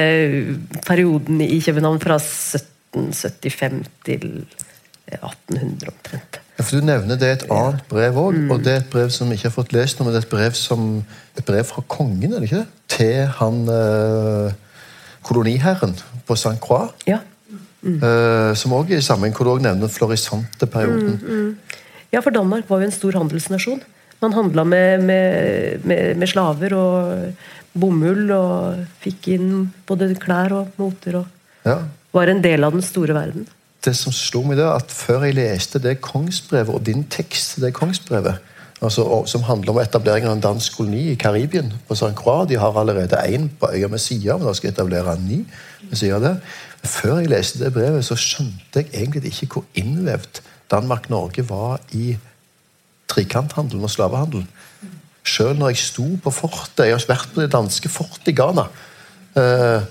[0.86, 4.46] perioden i København fra 1775 til
[5.20, 6.38] 1800 omtrent.
[6.54, 9.08] Ja, for Du nevner det er et annet brev òg, og det er et brev
[9.10, 10.84] som vi ikke har fått lest nå, men det er et brev, som,
[11.36, 12.68] et brev fra kongen, er det ikke det?
[12.94, 14.52] Til han eh,
[15.26, 15.96] koloniherren
[16.28, 16.56] på St.
[16.62, 16.92] Croix.
[17.10, 17.18] Ja.
[17.84, 21.18] eh, som òg er i sammenheng hvor du òg nevner florisanteperioden.
[21.18, 21.58] florisante perioden.
[22.14, 23.82] Ja, for Danmark var jo en stor handelsnasjon.
[24.22, 27.32] Man handla med, med, med, med slaver og
[27.74, 29.48] bomull og fikk inn
[29.88, 31.30] både klær og moter og
[31.64, 31.78] Ja.
[32.14, 33.46] Var en del av den store verden.
[33.84, 37.66] Det som slo meg da, at før jeg leste det kongsbrevet, og din tekst til
[37.66, 38.38] det kongsbrevet,
[38.80, 42.14] altså, som handler om etablering av en dansk koloni i Karibien, på St.
[42.16, 45.44] Croix De har allerede én på øya med sida, men de skal etablere en ny.
[46.14, 46.36] av det.
[46.84, 52.16] Før jeg leste det brevet, så skjønte jeg egentlig ikke hvor innvevd Danmark-Norge var i
[53.08, 54.48] trikanthandelen og slavehandelen.
[55.24, 58.66] Selv når jeg sto på fortet Jeg har vært på det danske fortet i Ghana.
[59.36, 59.84] Eh,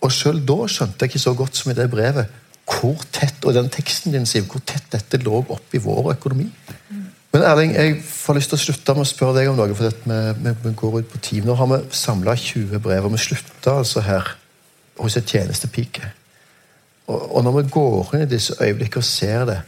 [0.00, 2.30] og selv da skjønte jeg ikke så godt som i det brevet
[2.68, 6.46] hvor tett og den teksten din sier, hvor tett dette lå opp i vår økonomi.
[7.30, 9.74] Men Erling, jeg får lyst til å slutte med å spørre deg om noe.
[9.78, 11.46] for vi, vi, går ut på tid.
[11.46, 14.32] Nå har vi samla 20 brev, og vi slutter altså her
[14.98, 16.10] hos et tjenestepike.
[17.06, 19.60] Og, og når vi går inn i disse øyeblikkene og ser det,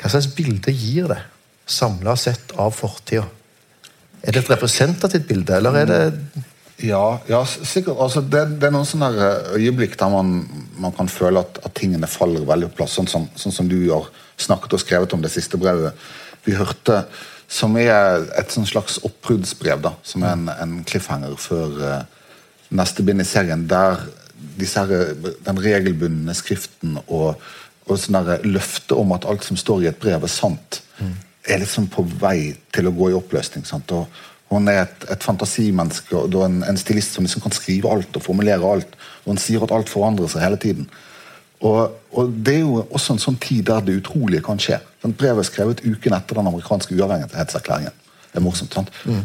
[0.00, 1.20] hva slags bilde gir det
[1.70, 3.28] samla sett av fortida?
[4.24, 6.02] Er det et representativt bilde, eller er det
[6.82, 7.98] Ja, ja sikkert.
[8.00, 10.34] Altså, det, det er noen sånne eh, øyeblikk der man,
[10.80, 13.78] man kan føle at, at tingene faller veldig på plass, sånn som, sånn som du
[13.92, 14.10] har
[14.40, 15.94] snakket og skrevet om det siste brevet
[16.44, 17.04] vi hørte,
[17.48, 22.26] som er et sånn slags oppbruddsbrev, som er en, en cliffhanger før uh,
[22.74, 24.02] neste bind i serien, der
[24.58, 25.14] disse her,
[25.46, 27.38] den regelbundne skriften og,
[27.86, 30.82] og sånn der løftet om at alt som står i et brev, er sant,
[31.44, 33.64] er liksom på vei til å gå i oppløsning.
[33.68, 33.92] sant?
[33.92, 34.08] Og
[34.52, 38.22] hun er et, et fantasimenneske og en, en stilist som liksom kan skrive alt og
[38.22, 38.96] formulere alt.
[39.24, 40.88] Og hun sier at alt forandrer seg hele tiden.
[41.64, 44.78] Og, og Det er jo også en sånn tid der det utrolige kan skje.
[45.02, 47.94] Den brevet er skrevet uken etter den amerikanske uavhengighetserklæringen.
[48.34, 48.90] Det er morsomt, sant?
[49.06, 49.20] Mm.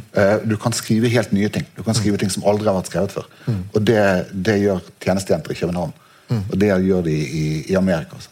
[0.45, 1.65] Du kan skrive helt nye ting.
[1.75, 3.25] Du kan skrive ting som aldri har vært skrevet før.
[3.73, 4.01] Og det,
[4.33, 5.93] det gjør tjenestejenter i København.
[6.37, 8.19] Og det gjør de i, i Amerika.
[8.19, 8.29] Altså.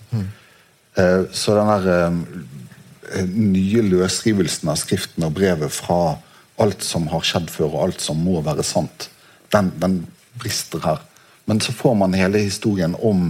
[1.02, 6.20] Eh, Så den der eh, nye løsrivelsen av skriften og brevet fra
[6.62, 9.10] alt som har skjedd før, og alt som må være sant,
[9.54, 10.02] den, den
[10.38, 11.04] brister her.
[11.48, 13.30] Men så får man hele historien om,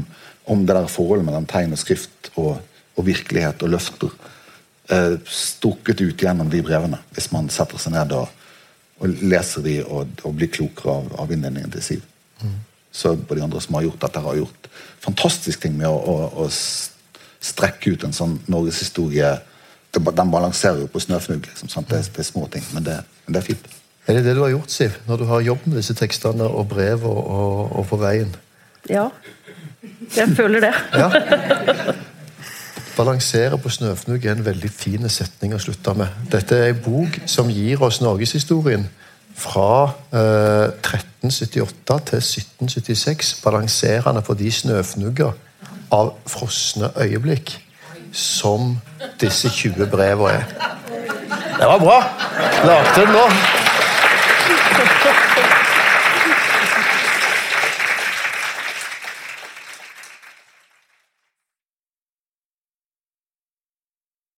[0.49, 2.57] om det der forholdet mellom tegn og skrift og,
[2.97, 4.13] og virkelighet og løfter
[4.89, 8.31] eh, strukket ut gjennom de brevene, hvis man setter seg ned og,
[8.97, 12.07] og leser de og, og blir klokere av, av innledningen til Siv.
[12.91, 14.69] Så på de andre som har gjort dette, har gjort
[15.03, 16.47] fantastiske ting med å, å, å
[17.43, 19.35] strekke ut en sånn norgeshistorie.
[19.97, 21.47] Det Den balanserer jo på snøfnugg.
[21.49, 21.89] Liksom, sant?
[21.89, 23.65] det, er- det er små ting, men det, men det er fint.
[24.07, 24.93] Er det det du har gjort, Siv?
[25.07, 28.29] Når du har jobbet med disse tekstene og brev og, og, og på veien?
[28.89, 29.07] Ja.
[30.15, 30.73] Jeg føler det.
[30.95, 31.09] Ja.
[32.97, 36.07] Balansere på snøfnugg er en veldig fin setning å slutte med.
[36.33, 38.87] Dette er en bok som gir oss norgeshistorien
[39.37, 39.67] fra
[40.09, 45.35] eh, 1378 til 1776, balanserende på de snøfnugger
[45.93, 47.53] av frosne øyeblikk
[48.17, 48.73] som
[49.21, 50.43] disse 20 brevene er.
[51.57, 52.01] Det var bra!
[52.65, 53.25] Lagde den nå.